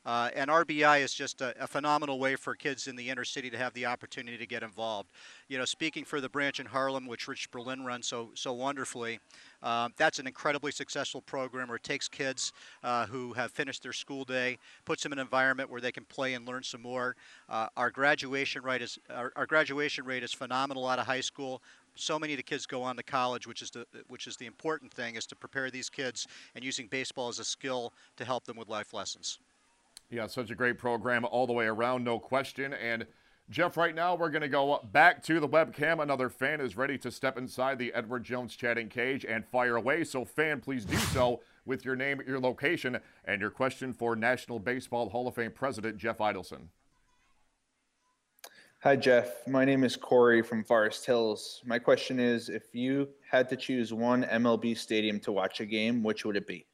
Uh, 0.07 0.29
and 0.37 0.49
RBI 0.49 1.01
is 1.01 1.13
just 1.13 1.41
a, 1.41 1.53
a, 1.61 1.67
phenomenal 1.67 2.17
way 2.17 2.37
for 2.37 2.55
kids 2.55 2.87
in 2.87 2.95
the 2.95 3.09
inner 3.09 3.25
city 3.25 3.49
to 3.49 3.57
have 3.57 3.73
the 3.73 3.85
opportunity 3.85 4.37
to 4.37 4.45
get 4.45 4.63
involved. 4.63 5.09
You 5.49 5.57
know, 5.57 5.65
speaking 5.65 6.05
for 6.05 6.21
the 6.21 6.29
branch 6.29 6.61
in 6.61 6.65
Harlem, 6.65 7.07
which 7.07 7.27
Rich 7.27 7.51
Berlin 7.51 7.83
runs 7.83 8.07
so 8.07 8.29
so 8.33 8.53
wonderfully, 8.53 9.19
uh, 9.61 9.89
that's 9.97 10.17
an 10.17 10.25
incredibly 10.25 10.71
successful 10.71 11.21
program 11.21 11.67
where 11.67 11.75
it 11.75 11.83
takes 11.83 12.07
kids 12.07 12.53
uh, 12.85 13.05
who 13.07 13.33
have 13.33 13.51
finished 13.51 13.83
their 13.83 13.91
school 13.91 14.23
day, 14.23 14.57
puts 14.85 15.03
them 15.03 15.11
in 15.11 15.19
an 15.19 15.23
environment 15.23 15.69
where 15.69 15.81
they 15.81 15.91
can 15.91 16.05
play 16.05 16.35
and 16.35 16.47
learn 16.47 16.63
some 16.63 16.81
more. 16.81 17.17
Uh, 17.49 17.67
our 17.75 17.91
graduation 17.91 18.63
rate 18.63 18.81
is 18.81 18.97
our, 19.09 19.33
our 19.35 19.45
graduation 19.45 20.05
rate 20.05 20.23
is 20.23 20.31
phenomenal 20.31 20.87
out 20.87 20.99
of 20.99 21.05
high 21.05 21.19
school 21.19 21.61
so 21.95 22.19
many 22.19 22.31
of 22.31 22.37
the 22.37 22.43
kids 22.43 22.65
go 22.67 22.83
on 22.83 22.95
to 22.95 23.03
college, 23.03 23.45
which 23.45 23.61
is 23.61 23.71
the 23.71 23.85
which 24.07 24.25
is 24.27 24.37
the 24.37 24.45
important 24.45 24.93
thing, 24.93 25.15
is 25.15 25.25
to 25.25 25.35
prepare 25.35 25.69
these 25.69 25.89
kids 25.89 26.27
and 26.55 26.63
using 26.63 26.87
baseball 26.87 27.27
as 27.27 27.39
a 27.39 27.43
skill 27.43 27.91
to 28.15 28.23
help 28.23 28.45
them 28.45 28.55
with 28.55 28.69
life 28.69 28.93
lessons. 28.93 29.39
Yeah, 30.09 30.27
such 30.27 30.49
a 30.51 30.55
great 30.55 30.77
program 30.77 31.25
all 31.25 31.47
the 31.47 31.53
way 31.53 31.65
around, 31.65 32.03
no 32.03 32.17
question. 32.17 32.73
And 32.73 33.05
Jeff, 33.49 33.75
right 33.75 33.93
now 33.93 34.15
we're 34.15 34.29
going 34.29 34.41
to 34.41 34.47
go 34.47 34.79
back 34.91 35.21
to 35.23 35.39
the 35.39 35.47
webcam. 35.47 36.01
Another 36.01 36.29
fan 36.29 36.61
is 36.61 36.77
ready 36.77 36.97
to 36.99 37.11
step 37.11 37.37
inside 37.37 37.77
the 37.77 37.93
Edward 37.93 38.23
Jones 38.23 38.55
chatting 38.55 38.87
cage 38.87 39.25
and 39.25 39.45
fire 39.45 39.75
away. 39.75 40.05
So, 40.05 40.23
fan, 40.23 40.61
please 40.61 40.85
do 40.85 40.97
so 40.97 41.41
with 41.65 41.83
your 41.83 41.95
name, 41.95 42.21
your 42.25 42.39
location, 42.39 42.99
and 43.25 43.41
your 43.41 43.49
question 43.49 43.93
for 43.93 44.15
National 44.15 44.59
Baseball 44.59 45.09
Hall 45.09 45.27
of 45.27 45.35
Fame 45.35 45.51
President 45.51 45.97
Jeff 45.97 46.19
Idelson. 46.19 46.67
Hi, 48.83 48.95
Jeff. 48.95 49.45
My 49.47 49.65
name 49.65 49.83
is 49.83 49.97
Corey 49.97 50.41
from 50.41 50.63
Forest 50.63 51.05
Hills. 51.05 51.61
My 51.65 51.79
question 51.79 52.19
is 52.19 52.47
if 52.47 52.73
you 52.73 53.09
had 53.29 53.49
to 53.49 53.57
choose 53.57 53.93
one 53.93 54.23
MLB 54.23 54.77
stadium 54.77 55.19
to 55.21 55.31
watch 55.33 55.59
a 55.59 55.65
game, 55.65 56.03
which 56.03 56.23
would 56.23 56.37
it 56.37 56.47
be? 56.47 56.65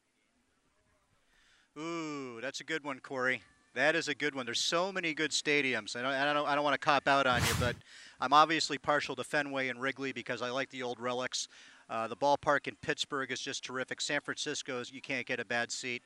Ooh, 1.77 2.39
that's 2.39 2.59
a 2.59 2.63
good 2.63 2.83
one, 2.83 2.99
Corey. 2.99 3.41
That 3.73 3.95
is 3.95 4.07
a 4.07 4.13
good 4.13 4.35
one. 4.35 4.45
There's 4.45 4.59
so 4.59 4.91
many 4.91 5.15
good 5.15 5.31
stadiums. 5.31 5.95
I 5.95 6.03
don't, 6.03 6.13
I 6.13 6.33
don't, 6.33 6.47
I 6.47 6.53
don't 6.53 6.63
want 6.63 6.75
to 6.75 6.85
cop 6.85 7.07
out 7.07 7.25
on 7.25 7.41
you, 7.41 7.53
but 7.59 7.75
I'm 8.21 8.31
obviously 8.31 8.77
partial 8.77 9.15
to 9.15 9.23
Fenway 9.23 9.69
and 9.69 9.81
Wrigley 9.81 10.11
because 10.11 10.43
I 10.43 10.51
like 10.51 10.69
the 10.69 10.83
old 10.83 10.99
relics. 10.99 11.47
Uh, 11.89 12.07
the 12.07 12.15
ballpark 12.15 12.67
in 12.67 12.75
Pittsburgh 12.75 13.31
is 13.31 13.41
just 13.41 13.63
terrific. 13.65 14.01
San 14.01 14.21
Francisco, 14.21 14.83
you 14.91 15.01
can't 15.01 15.25
get 15.25 15.39
a 15.39 15.45
bad 15.45 15.71
seat. 15.71 16.03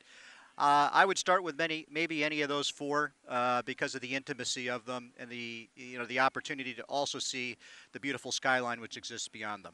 Uh, 0.58 0.90
I 0.92 1.06
would 1.06 1.18
start 1.18 1.44
with 1.44 1.58
many, 1.58 1.86
maybe 1.92 2.24
any 2.24 2.42
of 2.42 2.50
those 2.50 2.70
four, 2.70 3.12
uh, 3.28 3.62
because 3.64 3.94
of 3.94 4.02
the 4.02 4.16
intimacy 4.16 4.70
of 4.70 4.86
them 4.86 5.12
and 5.20 5.30
the 5.30 5.70
you 5.76 6.00
know 6.00 6.06
the 6.06 6.20
opportunity 6.20 6.74
to 6.74 6.84
also 6.84 7.20
see 7.20 7.58
the 7.92 8.00
beautiful 8.00 8.32
skyline 8.32 8.82
which 8.82 8.98
exists 8.98 9.28
beyond 9.28 9.64
them. 9.64 9.74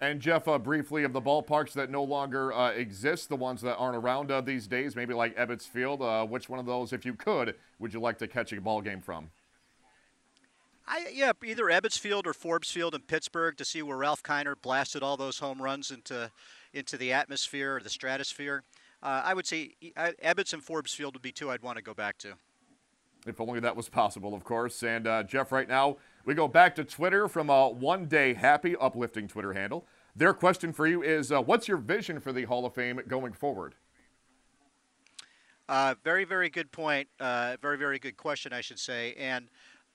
And 0.00 0.20
Jeff, 0.20 0.48
uh, 0.48 0.58
briefly 0.58 1.04
of 1.04 1.12
the 1.12 1.22
ballparks 1.22 1.72
that 1.74 1.88
no 1.88 2.02
longer 2.02 2.52
uh, 2.52 2.70
exist, 2.72 3.28
the 3.28 3.36
ones 3.36 3.60
that 3.62 3.76
aren't 3.76 3.96
around 3.96 4.30
uh, 4.30 4.40
these 4.40 4.66
days, 4.66 4.96
maybe 4.96 5.14
like 5.14 5.36
Ebbets 5.36 5.66
Field. 5.68 6.02
Uh, 6.02 6.26
which 6.26 6.48
one 6.48 6.58
of 6.58 6.66
those, 6.66 6.92
if 6.92 7.06
you 7.06 7.14
could, 7.14 7.54
would 7.78 7.94
you 7.94 8.00
like 8.00 8.18
to 8.18 8.26
catch 8.26 8.52
a 8.52 8.60
ball 8.60 8.80
game 8.80 9.00
from? 9.00 9.30
I, 10.86 11.06
yeah, 11.12 11.32
either 11.42 11.64
Ebbets 11.64 11.98
Field 11.98 12.26
or 12.26 12.34
Forbes 12.34 12.70
Field 12.70 12.94
in 12.94 13.02
Pittsburgh 13.02 13.56
to 13.56 13.64
see 13.64 13.82
where 13.82 13.96
Ralph 13.96 14.22
Kiner 14.22 14.54
blasted 14.60 15.02
all 15.02 15.16
those 15.16 15.38
home 15.38 15.62
runs 15.62 15.90
into 15.90 16.30
into 16.72 16.96
the 16.96 17.12
atmosphere 17.12 17.76
or 17.76 17.80
the 17.80 17.88
stratosphere. 17.88 18.64
Uh, 19.02 19.22
I 19.24 19.32
would 19.32 19.46
say 19.46 19.74
Ebbets 19.96 20.52
and 20.52 20.62
Forbes 20.62 20.92
Field 20.92 21.14
would 21.14 21.22
be 21.22 21.32
two 21.32 21.50
I'd 21.50 21.62
want 21.62 21.76
to 21.76 21.84
go 21.84 21.94
back 21.94 22.18
to. 22.18 22.34
If 23.26 23.40
only 23.40 23.60
that 23.60 23.76
was 23.76 23.88
possible, 23.88 24.34
of 24.34 24.44
course. 24.44 24.82
And 24.82 25.06
uh, 25.06 25.22
Jeff, 25.22 25.50
right 25.50 25.68
now 25.68 25.96
we 26.24 26.34
go 26.34 26.48
back 26.48 26.74
to 26.76 26.84
Twitter 26.84 27.28
from 27.28 27.50
a 27.50 27.68
one 27.68 28.06
day 28.06 28.34
happy, 28.34 28.76
uplifting 28.76 29.28
Twitter 29.28 29.52
handle. 29.52 29.86
Their 30.16 30.32
question 30.32 30.72
for 30.72 30.86
you 30.86 31.02
is 31.02 31.32
uh, 31.32 31.42
What's 31.42 31.66
your 31.66 31.78
vision 31.78 32.20
for 32.20 32.32
the 32.32 32.44
Hall 32.44 32.66
of 32.66 32.74
Fame 32.74 33.00
going 33.08 33.32
forward? 33.32 33.74
Uh, 35.68 35.94
very, 36.04 36.24
very 36.24 36.50
good 36.50 36.70
point. 36.70 37.08
Uh, 37.18 37.56
very, 37.60 37.78
very 37.78 37.98
good 37.98 38.16
question, 38.16 38.52
I 38.52 38.60
should 38.60 38.78
say. 38.78 39.14
And 39.14 39.48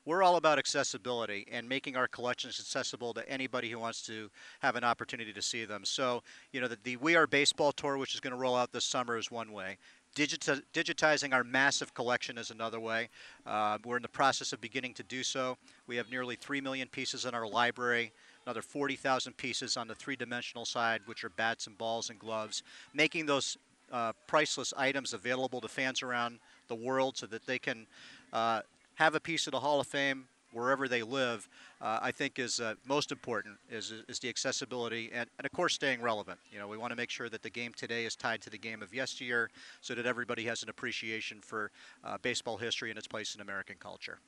we're 0.06 0.24
all 0.24 0.38
about 0.38 0.58
accessibility 0.58 1.46
and 1.52 1.70
making 1.70 1.96
our 1.96 2.08
collections 2.08 2.60
accessible 2.60 3.14
to 3.14 3.30
anybody 3.30 3.70
who 3.70 3.78
wants 3.78 4.02
to 4.04 4.32
have 4.60 4.76
an 4.76 4.84
opportunity 4.84 5.32
to 5.32 5.42
see 5.42 5.66
them. 5.66 5.86
So, 5.86 6.24
you 6.52 6.62
know, 6.62 6.68
the, 6.68 6.80
the 6.84 6.98
We 6.98 7.16
Are 7.16 7.28
Baseball 7.28 7.72
tour, 7.72 7.98
which 7.98 8.16
is 8.16 8.20
going 8.20 8.32
to 8.32 8.40
roll 8.40 8.56
out 8.56 8.72
this 8.72 8.86
summer, 8.86 9.18
is 9.18 9.30
one 9.30 9.52
way. 9.52 9.78
Digiti- 10.20 10.62
digitizing 10.74 11.34
our 11.34 11.46
massive 11.46 11.94
collection 11.94 12.38
is 12.38 12.52
another 12.52 12.78
way. 12.78 13.08
Uh, 13.46 13.78
we're 13.86 13.96
in 13.96 14.02
the 14.02 14.10
process 14.10 14.52
of 14.52 14.60
beginning 14.60 14.94
to 14.96 15.04
do 15.04 15.24
so. 15.24 15.58
We 15.88 15.96
have 15.96 16.12
nearly 16.12 16.36
3 16.36 16.60
million 16.60 16.90
pieces 16.90 17.24
in 17.24 17.34
our 17.34 17.48
library, 17.48 18.12
another 18.46 18.62
40,000 18.62 19.38
pieces 19.38 19.78
on 19.78 19.88
the 19.88 19.96
three 19.96 20.18
dimensional 20.18 20.66
side, 20.66 21.00
which 21.06 21.24
are 21.24 21.30
bats 21.30 21.68
and 21.68 21.78
balls 21.78 22.10
and 22.10 22.20
gloves, 22.20 22.64
making 22.94 23.28
those 23.28 23.58
uh, 23.94 24.12
priceless 24.28 24.74
items 24.76 25.14
available 25.14 25.62
to 25.62 25.70
fans 25.70 26.04
around 26.04 26.40
the 26.68 26.76
world 26.76 27.16
so 27.16 27.26
that 27.26 27.46
they 27.46 27.58
can 27.58 27.88
uh, 28.34 28.60
have 28.96 29.16
a 29.16 29.22
piece 29.22 29.48
of 29.48 29.52
the 29.52 29.60
Hall 29.62 29.80
of 29.80 29.88
Fame 29.88 30.28
wherever 30.52 30.88
they 30.88 31.04
live, 31.04 31.48
uh, 31.82 32.00
I 32.02 32.12
think 32.12 32.40
is 32.40 32.60
uh, 32.60 32.76
most 32.88 33.12
important 33.12 33.58
is, 33.70 33.94
is 34.08 34.20
the 34.20 34.30
accessibility 34.30 35.10
and, 35.14 35.30
and, 35.38 35.46
of 35.46 35.52
course, 35.52 35.74
staying 35.74 36.02
relevant. 36.02 36.40
You 36.52 36.60
know, 36.60 36.68
we 36.68 36.78
want 36.78 36.92
to 36.92 36.98
make 36.98 37.10
sure 37.10 37.30
that 37.30 37.42
the 37.42 37.50
game 37.50 37.74
today 37.76 38.06
is 38.06 38.16
tied 38.16 38.42
to 38.42 38.50
the 38.50 38.58
game 38.58 38.82
of 38.82 38.94
yesteryear 38.94 39.50
so 39.82 39.96
that 39.96 40.06
everybody 40.06 40.44
has 40.46 40.64
an 40.64 40.70
appreciation 40.70 41.42
for 41.42 41.72
uh, 42.04 42.18
baseball 42.22 42.58
history 42.58 42.90
and 42.90 42.98
its 42.98 43.08
place 43.08 43.36
in 43.36 43.42
American 43.42 43.76
culture. 43.80 44.20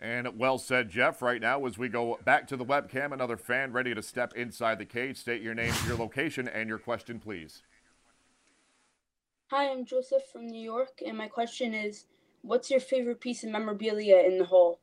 And 0.00 0.38
well 0.38 0.58
said, 0.58 0.90
Jeff. 0.90 1.22
Right 1.22 1.40
now, 1.40 1.64
as 1.66 1.78
we 1.78 1.88
go 1.88 2.18
back 2.24 2.46
to 2.48 2.56
the 2.56 2.64
webcam, 2.64 3.12
another 3.12 3.36
fan 3.36 3.72
ready 3.72 3.94
to 3.94 4.02
step 4.02 4.34
inside 4.34 4.78
the 4.78 4.84
cage. 4.84 5.16
State 5.16 5.40
your 5.40 5.54
name, 5.54 5.72
your 5.86 5.96
location, 5.96 6.48
and 6.48 6.68
your 6.68 6.78
question, 6.78 7.20
please. 7.20 7.62
Hi, 9.50 9.70
I'm 9.70 9.84
Joseph 9.84 10.22
from 10.32 10.46
New 10.48 10.60
York, 10.60 11.00
and 11.06 11.16
my 11.16 11.28
question 11.28 11.74
is 11.74 12.06
What's 12.42 12.70
your 12.70 12.80
favorite 12.80 13.20
piece 13.20 13.44
of 13.44 13.50
memorabilia 13.50 14.18
in 14.18 14.36
the 14.36 14.44
hall? 14.44 14.80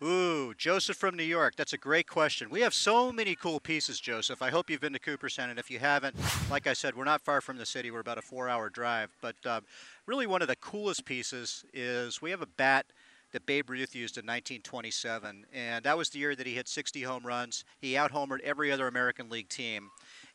Ooh, 0.00 0.54
Joseph 0.56 0.96
from 0.96 1.16
New 1.16 1.24
York. 1.24 1.56
That's 1.56 1.72
a 1.72 1.78
great 1.78 2.06
question. 2.06 2.50
We 2.50 2.60
have 2.60 2.72
so 2.72 3.10
many 3.10 3.34
cool 3.34 3.58
pieces, 3.58 3.98
Joseph. 3.98 4.42
I 4.42 4.50
hope 4.50 4.70
you've 4.70 4.80
been 4.80 4.92
to 4.92 5.00
Cooperstown, 5.00 5.50
and 5.50 5.58
if 5.58 5.72
you 5.72 5.80
haven't, 5.80 6.14
like 6.48 6.68
I 6.68 6.72
said, 6.72 6.94
we're 6.94 7.02
not 7.02 7.20
far 7.20 7.40
from 7.40 7.56
the 7.56 7.66
city. 7.66 7.90
We're 7.90 7.98
about 7.98 8.16
a 8.16 8.22
four-hour 8.22 8.70
drive. 8.70 9.10
But 9.20 9.34
uh, 9.44 9.60
really, 10.06 10.28
one 10.28 10.40
of 10.40 10.46
the 10.46 10.54
coolest 10.54 11.04
pieces 11.04 11.64
is 11.74 12.22
we 12.22 12.30
have 12.30 12.42
a 12.42 12.46
bat 12.46 12.86
that 13.32 13.44
Babe 13.44 13.70
Ruth 13.70 13.96
used 13.96 14.16
in 14.16 14.22
1927, 14.22 15.46
and 15.52 15.84
that 15.84 15.98
was 15.98 16.10
the 16.10 16.20
year 16.20 16.36
that 16.36 16.46
he 16.46 16.54
hit 16.54 16.68
60 16.68 17.02
home 17.02 17.26
runs. 17.26 17.64
He 17.80 17.96
out-homered 17.96 18.40
every 18.44 18.70
other 18.70 18.86
American 18.86 19.28
League 19.28 19.48
team, 19.48 19.90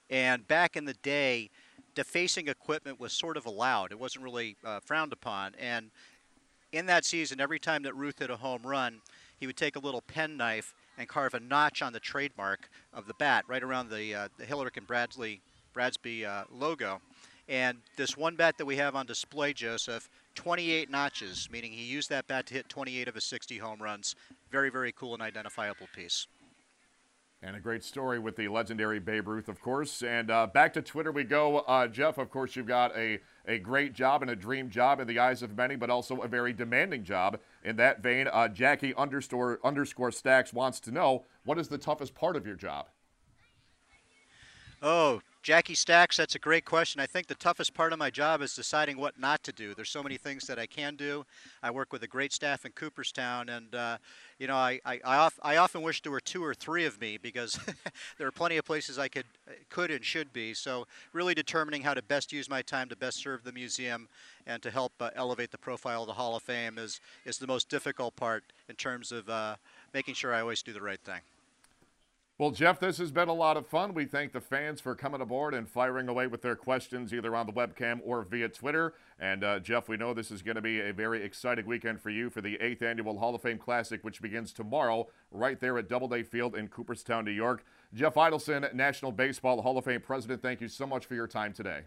and 0.10 0.46
back 0.46 0.76
in 0.76 0.84
the 0.84 0.94
day, 0.96 1.50
defacing 1.96 2.50
equipment 2.50 3.00
was 3.00 3.14
sort 3.14 3.38
of 3.38 3.46
allowed. 3.46 3.94
It 3.94 4.00
wasn't 4.00 4.26
really 4.26 4.58
uh, 4.66 4.82
frowned 4.82 5.14
upon. 5.14 5.54
And 5.58 5.90
in 6.74 6.88
that 6.88 7.06
season, 7.06 7.40
every 7.40 7.60
time 7.60 7.84
that 7.84 7.96
Ruth 7.96 8.20
hit 8.20 8.30
a 8.30 8.36
home 8.36 8.64
run, 8.64 9.00
he 9.44 9.48
would 9.48 9.58
take 9.58 9.76
a 9.76 9.80
little 9.80 10.00
penknife 10.00 10.74
and 10.98 11.06
carve 11.10 11.34
a 11.34 11.40
notch 11.42 11.82
on 11.82 11.92
the 11.92 12.00
trademark 12.00 12.70
of 12.94 13.08
the 13.08 13.14
bat, 13.16 13.44
right 13.50 13.62
around 13.62 13.90
the 13.90 14.16
uh, 14.16 14.28
the 14.38 14.46
Hillerich 14.46 14.78
and 14.78 14.88
Bradley 14.88 15.42
Bradsby 15.74 16.26
uh, 16.26 16.46
logo. 16.50 17.02
And 17.50 17.80
this 17.98 18.16
one 18.16 18.38
bat 18.38 18.58
that 18.58 18.66
we 18.66 18.78
have 18.78 18.96
on 18.96 19.06
display, 19.06 19.52
Joseph, 19.52 20.10
28 20.36 20.90
notches, 20.90 21.50
meaning 21.52 21.74
he 21.74 21.84
used 21.84 22.10
that 22.10 22.26
bat 22.26 22.46
to 22.46 22.54
hit 22.54 22.70
28 22.70 23.10
of 23.10 23.16
his 23.16 23.26
60 23.26 23.58
home 23.58 23.82
runs. 23.82 24.16
Very, 24.50 24.70
very 24.70 24.94
cool 24.94 25.14
and 25.14 25.22
identifiable 25.22 25.88
piece. 25.94 26.26
And 27.46 27.58
a 27.58 27.60
great 27.60 27.84
story 27.84 28.20
with 28.20 28.38
the 28.38 28.48
legendary 28.48 29.00
Babe 29.00 29.28
Ruth, 29.28 29.50
of 29.50 29.60
course. 29.60 30.02
And 30.02 30.32
uh, 30.32 30.48
back 30.48 30.72
to 30.74 30.82
Twitter 30.82 31.12
we 31.12 31.26
go. 31.26 31.60
Uh, 31.60 31.88
Jeff, 31.88 32.18
of 32.18 32.30
course, 32.30 32.56
you've 32.56 32.68
got 32.68 32.96
a, 32.96 33.20
a 33.46 33.60
great 33.60 33.92
job 33.92 34.22
and 34.22 34.32
a 34.32 34.36
dream 34.36 34.70
job 34.70 35.02
in 35.02 35.08
the 35.08 35.20
eyes 35.20 35.44
of 35.44 35.54
many, 35.58 35.76
but 35.76 35.90
also 35.90 36.22
a 36.22 36.28
very 36.30 36.54
demanding 36.54 37.04
job. 37.04 37.38
In 37.66 37.76
that 37.76 38.02
vein, 38.02 38.30
uh, 38.32 38.48
Jackie 38.48 38.96
underscore, 38.96 39.60
underscore 39.62 40.12
Stacks 40.12 40.54
wants 40.54 40.80
to 40.82 40.92
know 40.92 41.26
what 41.44 41.60
is 41.60 41.68
the 41.68 41.78
toughest 41.78 42.16
part 42.16 42.38
of 42.38 42.48
your 42.48 42.56
job? 42.56 42.88
Oh, 44.82 45.20
Jackie 45.44 45.76
Stacks, 45.76 46.16
that's 46.16 46.36
a 46.36 46.40
great 46.40 46.64
question. 46.64 47.02
I 47.02 47.06
think 47.06 47.28
the 47.28 47.36
toughest 47.36 47.74
part 47.74 47.92
of 47.92 48.00
my 48.00 48.10
job 48.10 48.42
is 48.42 48.56
deciding 48.56 48.96
what 48.96 49.20
not 49.20 49.44
to 49.44 49.52
do. 49.52 49.74
There's 49.76 49.90
so 49.90 50.02
many 50.02 50.16
things 50.16 50.48
that 50.48 50.58
I 50.58 50.66
can 50.66 50.96
do. 50.96 51.26
I 51.62 51.70
work 51.70 51.92
with 51.92 52.02
a 52.02 52.08
great 52.08 52.32
staff 52.32 52.64
in 52.64 52.72
Cooperstown, 52.72 53.50
and 53.50 53.76
uh, 53.76 53.98
you 54.40 54.48
know, 54.48 54.56
I 54.56 54.80
I, 54.86 55.02
I, 55.04 55.30
I, 55.42 55.58
often 55.58 55.82
wish 55.82 56.02
there 56.02 56.14
were 56.14 56.22
two 56.22 56.42
or 56.42 56.54
three 56.54 56.86
of 56.86 57.02
me 57.02 57.18
because 57.18 57.60
there 58.18 58.26
are 58.26 58.32
plenty 58.32 58.56
of 58.56 58.64
places 58.64 58.98
I 58.98 59.10
could 59.10 59.26
could 59.70 59.92
and 59.92 60.06
should 60.06 60.32
be. 60.32 60.54
So 60.54 60.88
really 61.12 61.34
determining 61.34 61.82
how 61.82 61.94
to 61.94 62.02
best 62.02 62.32
use 62.32 62.50
my 62.50 62.62
time 62.62 62.88
to 62.88 62.96
best 62.96 63.18
serve 63.18 63.44
the 63.44 63.52
museum 63.52 64.08
and 64.48 64.64
to 64.64 64.72
help 64.72 64.94
uh, 65.02 65.10
elevate 65.14 65.52
the 65.52 65.58
profile 65.58 66.04
of 66.04 66.08
the 66.08 66.14
Hall 66.14 66.38
of 66.38 66.44
Fame 66.44 66.78
is 66.78 67.02
is 67.26 67.38
the 67.38 67.48
most 67.48 67.68
difficult 67.68 68.16
part 68.16 68.46
in 68.70 68.76
terms 68.76 69.12
of 69.12 69.28
uh, 69.28 69.58
making 69.94 70.14
sure 70.14 70.34
I 70.34 70.40
always 70.40 70.64
do 70.64 70.72
the 70.72 70.82
right 70.82 71.02
thing. 71.02 71.20
Well, 72.40 72.50
Jeff, 72.50 72.80
this 72.80 72.98
has 72.98 73.12
been 73.12 73.30
a 73.30 73.34
lot 73.34 73.58
of 73.58 73.68
fun. 73.68 73.94
We 73.94 74.06
thank 74.06 74.32
the 74.32 74.42
fans 74.42 74.82
for 74.82 74.96
coming 74.96 75.22
aboard 75.22 75.54
and 75.54 75.70
firing 75.70 76.10
away 76.10 76.26
with 76.26 76.42
their 76.42 76.56
questions 76.56 77.14
either 77.14 77.36
on 77.36 77.46
the 77.46 77.54
webcam 77.54 78.00
or 78.04 78.24
via 78.24 78.50
Twitter. 78.50 78.96
And 79.20 79.44
uh, 79.44 79.60
Jeff, 79.60 79.88
we 79.88 79.98
know 79.98 80.16
this 80.16 80.32
is 80.32 80.42
going 80.42 80.56
to 80.56 80.62
be 80.62 80.82
a 80.82 80.92
very 80.92 81.24
exciting 81.24 81.68
weekend 81.68 82.02
for 82.02 82.10
you 82.10 82.32
for 82.32 82.42
the 82.42 82.58
8th 82.58 82.82
Annual 82.82 83.20
Hall 83.20 83.36
of 83.36 83.44
Fame 83.44 83.60
Classic, 83.60 84.04
which 84.04 84.20
begins 84.20 84.52
tomorrow 84.52 85.08
right 85.30 85.60
there 85.60 85.78
at 85.78 85.88
Doubleday 85.88 86.24
Field 86.24 86.56
in 86.56 86.70
Cooperstown, 86.70 87.24
New 87.24 87.32
York. 87.32 87.64
Jeff 87.94 88.16
Idelson, 88.16 88.74
National 88.74 89.12
Baseball 89.12 89.62
Hall 89.62 89.78
of 89.78 89.86
Fame 89.86 90.02
President, 90.02 90.42
thank 90.42 90.60
you 90.60 90.68
so 90.68 90.88
much 90.88 91.06
for 91.06 91.14
your 91.14 91.28
time 91.28 91.54
today. 91.54 91.82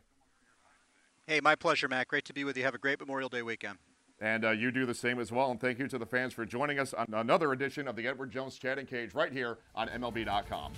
Hey, 1.26 1.40
my 1.40 1.56
pleasure, 1.56 1.88
Matt. 1.88 2.06
Great 2.06 2.24
to 2.26 2.32
be 2.32 2.44
with 2.44 2.56
you. 2.56 2.62
Have 2.62 2.76
a 2.76 2.78
great 2.78 3.00
Memorial 3.00 3.28
Day 3.28 3.42
weekend. 3.42 3.78
And 4.20 4.44
uh, 4.44 4.50
you 4.50 4.70
do 4.70 4.86
the 4.86 4.94
same 4.94 5.20
as 5.20 5.30
well. 5.30 5.50
And 5.50 5.60
thank 5.60 5.78
you 5.78 5.88
to 5.88 5.98
the 5.98 6.06
fans 6.06 6.32
for 6.32 6.46
joining 6.46 6.78
us 6.78 6.94
on 6.94 7.06
another 7.12 7.52
edition 7.52 7.86
of 7.86 7.96
the 7.96 8.06
Edward 8.06 8.30
Jones 8.30 8.58
Chatting 8.58 8.86
Cage 8.86 9.14
right 9.14 9.32
here 9.32 9.58
on 9.74 9.88
MLB.com. 9.88 10.72